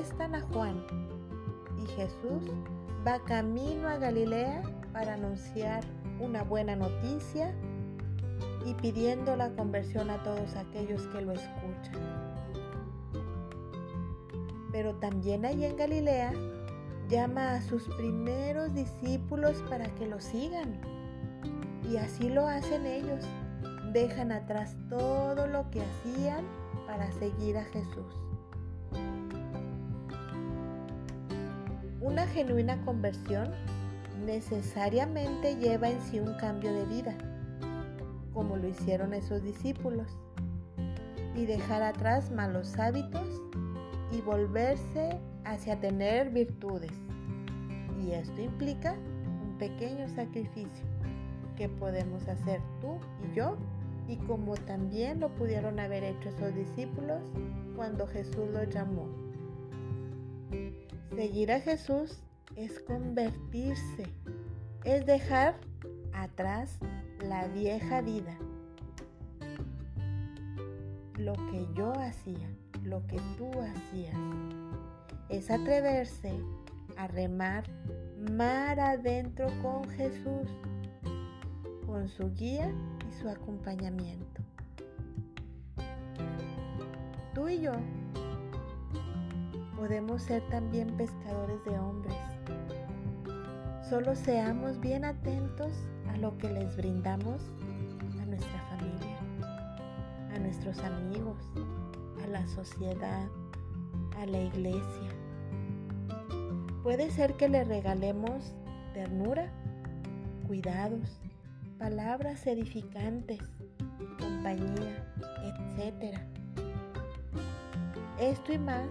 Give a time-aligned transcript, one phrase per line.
[0.00, 0.82] a Juan
[1.76, 2.50] y Jesús
[3.06, 4.62] va camino a Galilea
[4.94, 5.84] para anunciar
[6.18, 7.54] una buena noticia
[8.64, 12.00] y pidiendo la conversión a todos aquellos que lo escuchan.
[14.72, 16.32] Pero también allí en Galilea
[17.10, 20.80] llama a sus primeros discípulos para que lo sigan.
[21.90, 23.26] Y así lo hacen ellos.
[23.92, 26.46] Dejan atrás todo lo que hacían
[26.86, 28.16] para seguir a Jesús.
[32.10, 33.52] Una genuina conversión
[34.26, 37.16] necesariamente lleva en sí un cambio de vida,
[38.34, 40.08] como lo hicieron esos discípulos,
[41.36, 43.28] y dejar atrás malos hábitos
[44.10, 46.90] y volverse hacia tener virtudes.
[48.04, 48.96] Y esto implica
[49.44, 50.84] un pequeño sacrificio
[51.56, 53.56] que podemos hacer tú y yo
[54.08, 57.22] y como también lo pudieron haber hecho esos discípulos
[57.76, 59.06] cuando Jesús los llamó.
[61.14, 62.20] Seguir a Jesús
[62.54, 64.04] es convertirse,
[64.84, 65.56] es dejar
[66.12, 66.78] atrás
[67.20, 68.38] la vieja vida.
[71.18, 72.48] Lo que yo hacía,
[72.84, 74.16] lo que tú hacías,
[75.28, 76.32] es atreverse
[76.96, 77.64] a remar
[78.30, 80.48] mar adentro con Jesús,
[81.86, 82.72] con su guía
[83.08, 84.42] y su acompañamiento.
[87.34, 87.72] Tú y yo
[89.80, 92.14] podemos ser también pescadores de hombres.
[93.88, 95.72] Solo seamos bien atentos
[96.10, 97.40] a lo que les brindamos
[98.20, 99.16] a nuestra familia,
[100.34, 101.38] a nuestros amigos,
[102.22, 103.26] a la sociedad,
[104.18, 105.10] a la iglesia.
[106.82, 108.54] Puede ser que le regalemos
[108.92, 109.50] ternura,
[110.46, 111.22] cuidados,
[111.78, 113.40] palabras edificantes,
[114.18, 115.10] compañía,
[115.78, 116.18] etc.
[118.18, 118.86] Esto y más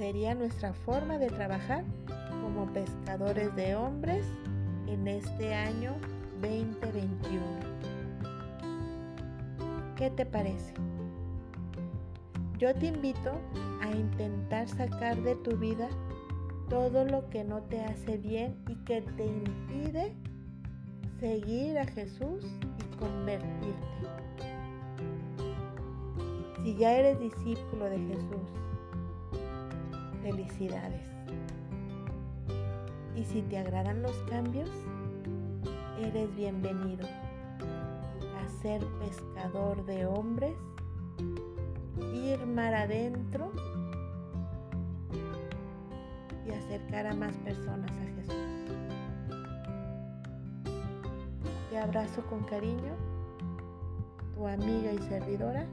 [0.00, 1.84] sería nuestra forma de trabajar
[2.40, 4.24] como pescadores de hombres
[4.86, 5.94] en este año
[6.40, 7.42] 2021.
[9.96, 10.72] ¿Qué te parece?
[12.56, 13.32] Yo te invito
[13.82, 15.90] a intentar sacar de tu vida
[16.70, 20.14] todo lo que no te hace bien y que te impide
[21.20, 22.46] seguir a Jesús
[22.78, 23.76] y convertirte.
[26.64, 28.69] Si ya eres discípulo de Jesús,
[30.22, 31.02] felicidades.
[33.16, 34.70] Y si te agradan los cambios,
[35.98, 37.06] eres bienvenido
[38.38, 40.56] a ser pescador de hombres,
[42.14, 43.52] ir mar adentro
[46.46, 48.34] y acercar a más personas a Jesús.
[51.70, 52.94] Te abrazo con cariño,
[54.34, 55.66] tu amiga y servidora,